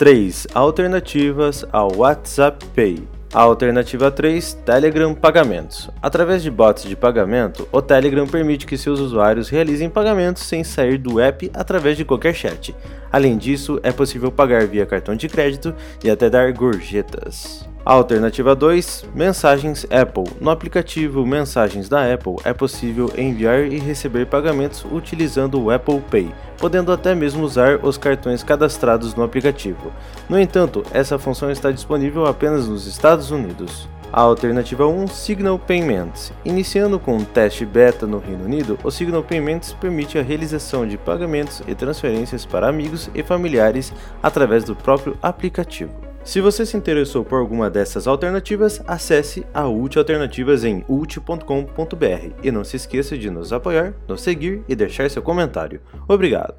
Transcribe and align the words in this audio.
3. 0.00 0.46
Alternativas 0.54 1.62
ao 1.70 1.94
WhatsApp 1.94 2.64
Pay. 2.74 3.06
A 3.34 3.42
alternativa 3.42 4.10
3, 4.10 4.54
Telegram 4.64 5.14
Pagamentos. 5.14 5.90
Através 6.00 6.42
de 6.42 6.50
bots 6.50 6.84
de 6.84 6.96
pagamento, 6.96 7.68
o 7.70 7.82
Telegram 7.82 8.26
permite 8.26 8.66
que 8.66 8.78
seus 8.78 8.98
usuários 8.98 9.50
realizem 9.50 9.90
pagamentos 9.90 10.44
sem 10.44 10.64
sair 10.64 10.96
do 10.96 11.20
app 11.20 11.50
através 11.52 11.98
de 11.98 12.06
qualquer 12.06 12.34
chat. 12.34 12.74
Além 13.12 13.36
disso, 13.36 13.78
é 13.82 13.92
possível 13.92 14.32
pagar 14.32 14.66
via 14.66 14.86
cartão 14.86 15.14
de 15.14 15.28
crédito 15.28 15.74
e 16.02 16.10
até 16.10 16.30
dar 16.30 16.50
gorjetas. 16.54 17.68
Alternativa 17.90 18.54
2, 18.54 19.06
Mensagens 19.12 19.84
Apple. 19.90 20.22
No 20.40 20.48
aplicativo 20.50 21.26
Mensagens 21.26 21.88
da 21.88 22.14
Apple 22.14 22.36
é 22.44 22.52
possível 22.52 23.10
enviar 23.18 23.64
e 23.64 23.80
receber 23.80 24.26
pagamentos 24.26 24.86
utilizando 24.92 25.60
o 25.60 25.72
Apple 25.72 26.00
Pay, 26.08 26.32
podendo 26.56 26.92
até 26.92 27.16
mesmo 27.16 27.42
usar 27.42 27.84
os 27.84 27.98
cartões 27.98 28.44
cadastrados 28.44 29.16
no 29.16 29.24
aplicativo. 29.24 29.92
No 30.28 30.38
entanto, 30.38 30.84
essa 30.92 31.18
função 31.18 31.50
está 31.50 31.72
disponível 31.72 32.26
apenas 32.26 32.68
nos 32.68 32.86
Estados 32.86 33.32
Unidos. 33.32 33.88
A 34.12 34.20
alternativa 34.20 34.86
1, 34.86 35.08
Signal 35.08 35.58
Payments. 35.58 36.32
Iniciando 36.44 36.96
com 36.96 37.16
um 37.16 37.24
teste 37.24 37.66
beta 37.66 38.06
no 38.06 38.18
Reino 38.18 38.44
Unido, 38.44 38.78
o 38.84 38.90
Signal 38.92 39.24
Payments 39.24 39.72
permite 39.72 40.16
a 40.16 40.22
realização 40.22 40.86
de 40.86 40.96
pagamentos 40.96 41.60
e 41.66 41.74
transferências 41.74 42.46
para 42.46 42.68
amigos 42.68 43.10
e 43.16 43.24
familiares 43.24 43.92
através 44.22 44.62
do 44.62 44.76
próprio 44.76 45.18
aplicativo. 45.20 46.09
Se 46.22 46.40
você 46.40 46.66
se 46.66 46.76
interessou 46.76 47.24
por 47.24 47.36
alguma 47.36 47.70
dessas 47.70 48.06
alternativas, 48.06 48.82
acesse 48.86 49.44
a 49.54 49.66
UT 49.66 49.98
Alternativas 49.98 50.64
em 50.64 50.84
ult.com.br 50.88 52.34
e 52.42 52.50
não 52.50 52.62
se 52.62 52.76
esqueça 52.76 53.16
de 53.16 53.30
nos 53.30 53.52
apoiar, 53.52 53.94
nos 54.06 54.20
seguir 54.20 54.62
e 54.68 54.76
deixar 54.76 55.10
seu 55.10 55.22
comentário. 55.22 55.80
Obrigado! 56.06 56.54